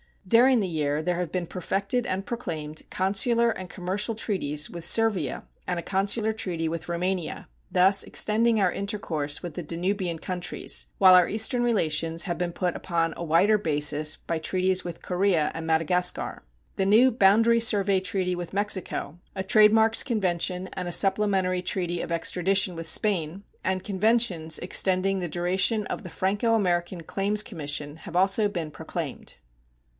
During 0.27 0.61
the 0.61 0.67
year 0.67 1.03
there 1.03 1.19
have 1.19 1.31
been 1.31 1.45
perfected 1.45 2.05
and 2.07 2.25
proclaimed 2.25 2.83
consular 2.89 3.51
and 3.51 3.69
commercial 3.69 4.15
treaties 4.15 4.67
with 4.69 4.85
Servia 4.85 5.45
and 5.67 5.77
a 5.79 5.83
consular 5.83 6.31
treaty 6.33 6.67
with 6.67 6.87
Roumania, 6.87 7.49
thus 7.71 8.03
extending 8.03 8.59
our 8.59 8.71
intercourse 8.71 9.43
with 9.43 9.55
the 9.55 9.63
Danubian 9.63 10.17
countries, 10.19 10.87
while 10.99 11.13
our 11.15 11.27
Eastern 11.27 11.63
relations 11.63 12.23
have 12.23 12.37
been 12.37 12.51
put 12.53 12.75
upon 12.75 13.13
a 13.15 13.23
wider 13.23 13.59
basis 13.59 14.17
by 14.17 14.39
treaties 14.39 14.83
with 14.83 15.01
Korea 15.03 15.51
and 15.53 15.67
Madagascar. 15.67 16.43
The 16.77 16.85
new 16.85 17.11
boundary 17.11 17.59
survey 17.59 17.99
treaty 17.99 18.35
with 18.35 18.53
Mexico, 18.53 19.19
a 19.35 19.43
trade 19.43 19.73
marks 19.73 20.01
convention 20.03 20.69
and 20.73 20.87
a 20.87 20.91
supplementary 20.93 21.61
treaty 21.61 21.99
of 22.01 22.11
extradition 22.11 22.75
with 22.75 22.87
Spain, 22.87 23.43
and 23.63 23.83
conventions 23.83 24.57
extending 24.59 25.19
the 25.19 25.29
duration 25.29 25.85
of 25.87 26.01
the 26.03 26.09
Franco 26.09 26.53
American 26.55 27.01
Claims 27.03 27.43
Commission 27.43 27.97
have 27.97 28.15
also 28.15 28.47
been 28.47 28.71
proclaimed. 28.71 29.35